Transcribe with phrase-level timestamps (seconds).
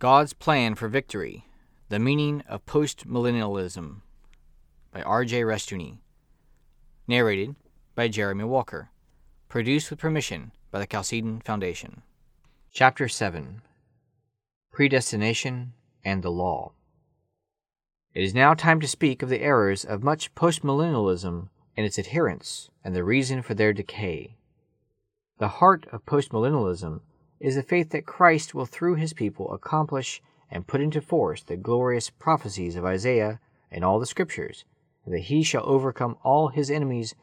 [0.00, 1.44] God's Plan for Victory
[1.90, 4.00] The Meaning of Postmillennialism
[4.92, 5.42] by R.J.
[5.42, 5.98] Rushdoony.
[7.06, 7.54] Narrated
[7.94, 8.88] by Jeremy Walker.
[9.50, 12.00] Produced with permission by the Chalcedon Foundation.
[12.72, 13.60] Chapter 7
[14.72, 16.72] Predestination and the Law.
[18.14, 22.70] It is now time to speak of the errors of much postmillennialism and its adherents
[22.82, 24.38] and the reason for their decay.
[25.36, 27.00] The heart of postmillennialism
[27.40, 31.56] is the faith that Christ will through his people accomplish and put into force the
[31.56, 33.40] glorious prophecies of Isaiah
[33.70, 34.64] and all the scriptures,
[35.04, 37.14] and that he shall overcome all his enemies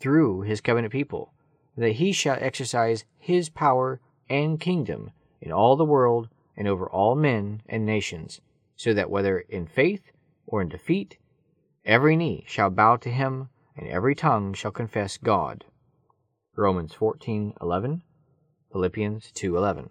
[0.00, 1.32] through his covenant people,
[1.74, 4.00] and that he shall exercise his power
[4.30, 8.40] and kingdom in all the world and over all men and nations,
[8.76, 10.10] so that whether in faith
[10.46, 11.18] or in defeat,
[11.84, 15.64] every knee shall bow to him and every tongue shall confess God.
[16.54, 18.00] Romans 14:11
[18.76, 19.88] Philippians 2:11.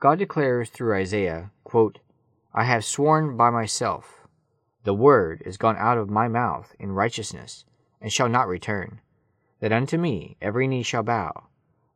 [0.00, 1.98] God declares through Isaiah, quote,
[2.52, 4.26] I have sworn by myself,
[4.84, 7.64] the word is gone out of my mouth in righteousness,
[8.02, 9.00] and shall not return,
[9.60, 11.44] that unto me every knee shall bow,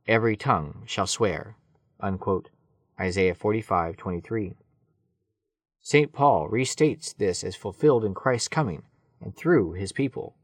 [0.08, 1.58] every tongue shall swear.
[2.00, 2.48] Unquote.
[2.98, 4.56] Isaiah 45:23.
[5.82, 6.14] St.
[6.14, 8.84] Paul restates this as fulfilled in Christ's coming
[9.20, 10.34] and through his people.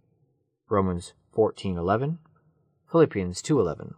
[0.69, 2.19] Romans 14:11,
[2.91, 3.95] Philippians 2:11.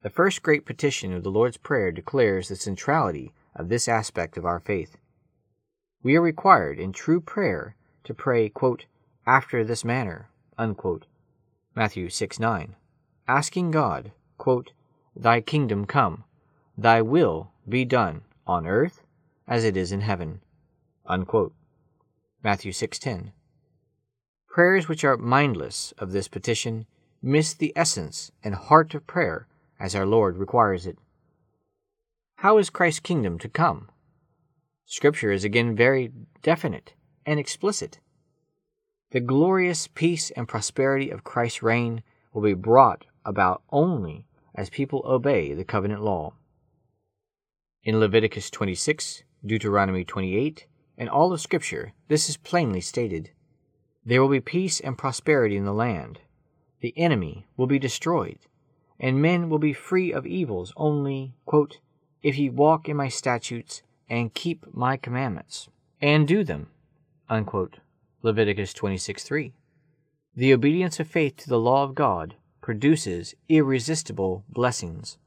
[0.00, 4.44] The first great petition of the Lord's Prayer declares the centrality of this aspect of
[4.44, 4.96] our faith.
[6.04, 7.74] We are required in true prayer
[8.04, 8.86] to pray, quote,
[9.26, 11.06] after this manner, unquote,
[11.74, 12.76] Matthew 6 9,
[13.26, 14.70] asking God, quote,
[15.16, 16.22] Thy kingdom come,
[16.76, 19.02] Thy will be done on earth
[19.48, 20.42] as it is in heaven,
[21.06, 21.54] unquote,
[22.44, 23.32] Matthew 6 10.
[24.46, 26.86] Prayers which are mindless of this petition
[27.20, 29.47] miss the essence and heart of prayer
[29.78, 30.98] as our Lord requires it.
[32.36, 33.88] How is Christ's kingdom to come?
[34.86, 36.10] Scripture is again very
[36.42, 36.94] definite
[37.26, 38.00] and explicit.
[39.10, 42.02] The glorious peace and prosperity of Christ's reign
[42.32, 46.34] will be brought about only as people obey the covenant law.
[47.84, 50.66] In Leviticus 26, Deuteronomy 28,
[50.96, 53.30] and all of Scripture, this is plainly stated.
[54.04, 56.20] There will be peace and prosperity in the land.
[56.80, 58.38] The enemy will be destroyed
[59.00, 61.78] and men will be free of evils only, quote,
[62.22, 65.68] if ye walk in my statutes and keep my commandments
[66.00, 66.68] and do them.
[67.28, 67.78] Unquote.
[68.22, 69.52] Leviticus 26:3.
[70.34, 75.18] The obedience of faith to the law of God produces irresistible blessings.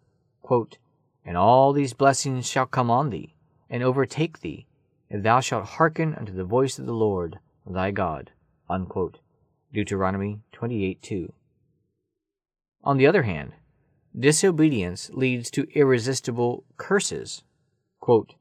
[0.42, 0.78] Quote,
[1.24, 3.36] and all these blessings shall come on thee
[3.70, 4.68] and overtake thee,
[5.10, 8.32] if thou shalt hearken unto the voice of the Lord thy God.
[8.70, 9.20] Unquote.
[9.72, 11.32] Deuteronomy 28:2.
[12.84, 13.54] On the other hand,
[14.18, 17.44] Disobedience leads to irresistible curses.
[18.00, 18.36] Quote,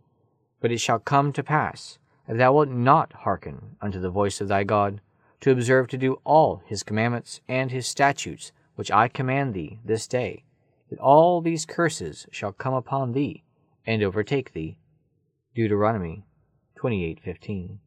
[0.61, 4.49] but it shall come to pass, if thou wilt not hearken unto the voice of
[4.49, 5.01] thy God,
[5.41, 10.07] to observe to do all his commandments and his statutes, which I command thee this
[10.07, 10.45] day,
[10.91, 13.45] that all these curses shall come upon thee
[13.87, 14.77] and overtake thee.
[15.55, 16.25] Deuteronomy
[16.77, 17.79] 28:15.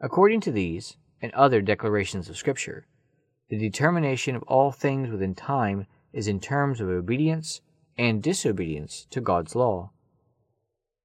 [0.00, 2.86] According to these and other declarations of Scripture,
[3.48, 7.60] the determination of all things within time is in terms of obedience
[7.96, 9.90] and disobedience to God's law.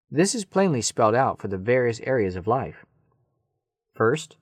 [0.09, 2.85] This is plainly spelled out for the various areas of life.
[3.93, 4.37] First,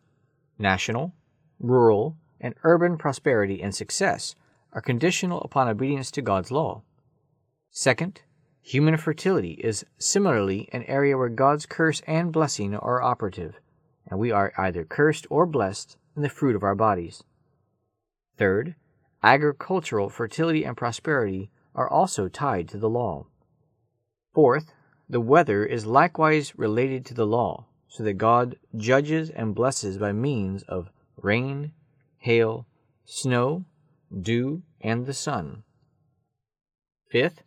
[0.59, 1.13] national,
[1.59, 4.35] rural, and urban prosperity and success
[4.73, 6.83] are conditional upon obedience to God's law.
[7.71, 8.21] Second,
[8.61, 13.59] human fertility is similarly an area where God's curse and blessing are operative,
[14.07, 17.23] and we are either cursed or blessed in the fruit of our bodies.
[18.37, 18.75] Third,
[19.25, 23.25] agricultural fertility and prosperity are also tied to the law.
[24.35, 24.71] Fourth,
[25.09, 30.11] the weather is likewise related to the law, so that God judges and blesses by
[30.11, 31.71] means of rain,
[32.19, 32.67] hail,
[33.03, 33.65] snow,
[34.21, 35.63] dew, and the sun.
[37.09, 37.41] Fifth,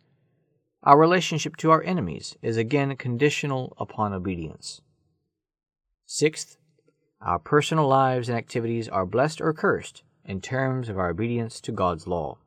[0.83, 4.81] our relationship to our enemies is again conditional upon obedience.
[6.05, 6.57] Sixth,
[7.21, 11.71] our personal lives and activities are blessed or cursed in terms of our obedience to
[11.71, 12.37] God's law.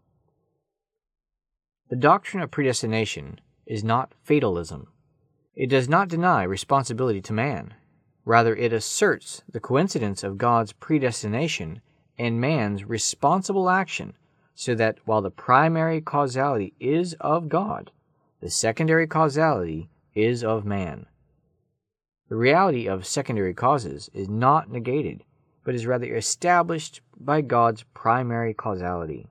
[1.90, 4.86] The doctrine of predestination is not fatalism.
[5.56, 7.74] It does not deny responsibility to man.
[8.24, 11.82] Rather, it asserts the coincidence of God's predestination
[12.16, 14.14] and man's responsible action
[14.54, 17.90] so that while the primary causality is of God,
[18.40, 21.06] the secondary causality is of man.
[22.28, 25.24] The reality of secondary causes is not negated
[25.64, 29.28] but is rather established by God's primary causality.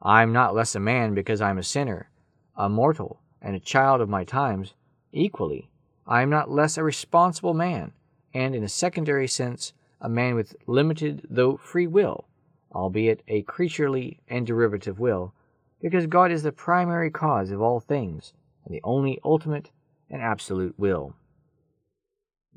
[0.00, 2.10] I am not less a man because I am a sinner,
[2.56, 4.74] a mortal, and a child of my times,
[5.12, 5.68] equally,
[6.06, 7.92] I am not less a responsible man,
[8.34, 12.26] and in a secondary sense, a man with limited though free will,
[12.72, 15.32] albeit a creaturely and derivative will,
[15.80, 18.32] because God is the primary cause of all things,
[18.64, 19.70] and the only ultimate
[20.10, 21.14] and absolute will.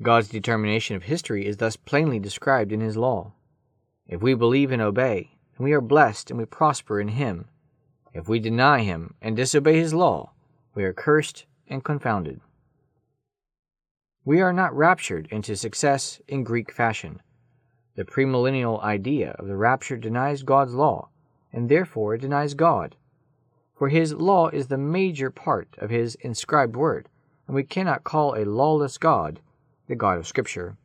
[0.02, 3.32] God's determination of history is thus plainly described in His law.
[4.06, 7.48] If we believe and obey, then we are blessed and we prosper in Him.
[8.12, 10.32] If we deny Him and disobey His law,
[10.74, 12.42] we are cursed and confounded.
[14.22, 17.22] We are not raptured into success in Greek fashion.
[17.94, 21.08] The premillennial idea of the rapture denies God's law,
[21.54, 22.96] and therefore it denies God.
[23.74, 27.08] For His law is the major part of His inscribed word,
[27.46, 29.40] and we cannot call a lawless God
[29.88, 30.76] the God of Scripture.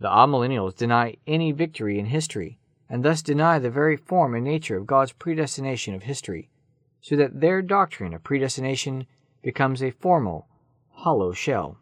[0.00, 4.76] The amillennials deny any victory in history, and thus deny the very form and nature
[4.76, 6.48] of God's predestination of history,
[7.00, 9.06] so that their doctrine of predestination
[9.42, 10.46] becomes a formal,
[10.90, 11.78] hollow shell.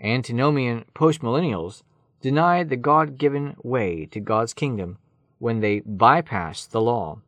[0.00, 1.82] Antinomian postmillennials
[2.20, 4.98] deny the God given way to God's kingdom
[5.38, 7.20] when they bypass the law.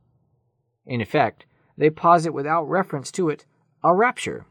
[0.86, 3.44] In effect, they posit without reference to it
[3.82, 4.46] a rapture.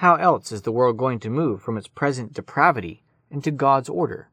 [0.00, 4.30] How else is the world going to move from its present depravity into God's order?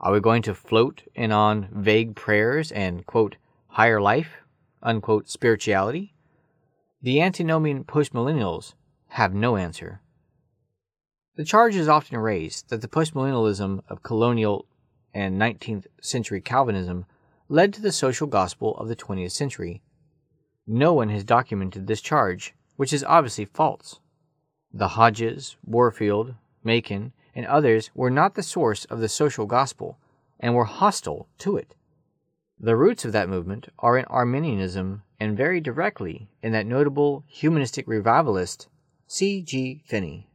[0.00, 3.36] Are we going to float in on vague prayers and, quote,
[3.66, 4.40] higher life,
[4.82, 6.14] unquote, spirituality?
[7.02, 8.72] The antinomian postmillennials
[9.08, 10.00] have no answer.
[11.36, 14.64] The charge is often raised that the postmillennialism of colonial
[15.12, 17.04] and 19th century Calvinism
[17.50, 19.82] led to the social gospel of the 20th century.
[20.66, 24.00] No one has documented this charge, which is obviously false.
[24.74, 26.34] The Hodges, Warfield,
[26.64, 29.98] Machen, and others were not the source of the social gospel
[30.40, 31.74] and were hostile to it.
[32.58, 37.86] The roots of that movement are in Arminianism and very directly in that notable humanistic
[37.86, 38.68] revivalist,
[39.06, 39.42] C.
[39.42, 39.82] G.
[39.84, 40.28] Finney.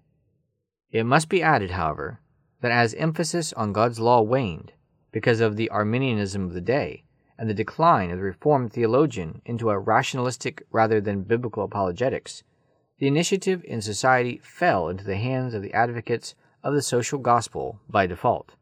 [0.91, 2.19] It must be added, however,
[2.61, 4.73] that as emphasis on God's law waned
[5.11, 7.03] because of the Arminianism of the day
[7.37, 12.43] and the decline of the Reformed theologian into a rationalistic rather than biblical apologetics,
[12.99, 17.79] the initiative in society fell into the hands of the advocates of the social gospel
[17.89, 18.53] by default.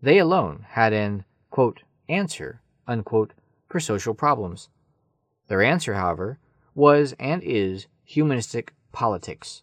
[0.00, 3.32] They alone had an quote, answer unquote,
[3.68, 4.68] for social problems.
[5.48, 6.38] Their answer, however,
[6.74, 9.62] was and is humanistic politics.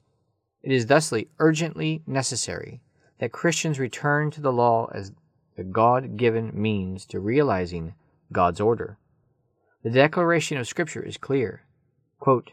[0.64, 2.82] It is thusly urgently necessary
[3.20, 5.12] that Christians return to the law as
[5.56, 7.94] the God given means to realizing
[8.32, 8.98] God's order.
[9.84, 11.64] The declaration of Scripture is clear.
[12.20, 12.52] Quote,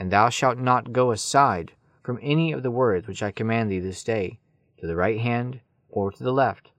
[0.00, 3.80] and thou shalt not go aside from any of the words which I command thee
[3.80, 4.38] this day,
[4.78, 5.60] to the right hand
[5.90, 6.70] or to the left,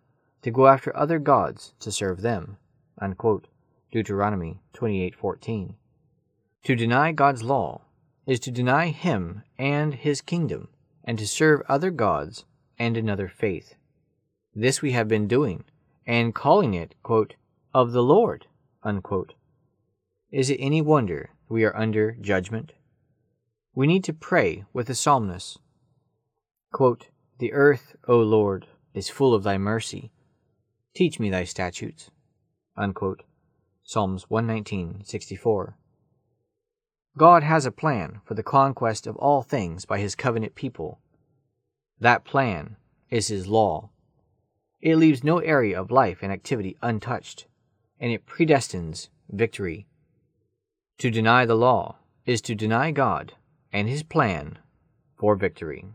[0.41, 2.57] to go after other gods to serve them.
[2.99, 3.47] Unquote.
[3.91, 5.75] Deuteronomy 28:14.
[6.63, 7.81] To deny God's law
[8.25, 10.69] is to deny him and his kingdom
[11.03, 12.45] and to serve other gods
[12.79, 13.75] and another faith.
[14.55, 15.65] This we have been doing
[16.07, 17.35] and calling it, quote,
[17.71, 18.47] of the Lord.
[18.81, 19.35] Unquote.
[20.31, 22.73] Is it any wonder we are under judgment?
[23.73, 25.57] We need to pray with the psalmist.
[26.73, 27.07] Quote,
[27.39, 30.11] the earth, O Lord, is full of thy mercy.
[30.93, 32.11] Teach me thy statutes.
[32.75, 33.23] Unquote.
[33.83, 35.75] Psalms 119:64.
[37.17, 40.99] God has a plan for the conquest of all things by his covenant people.
[41.99, 42.75] That plan
[43.09, 43.89] is his law.
[44.81, 47.47] It leaves no area of life and activity untouched,
[47.99, 49.87] and it predestines victory.
[50.99, 53.33] To deny the law is to deny God
[53.71, 54.57] and his plan
[55.17, 55.85] for victory.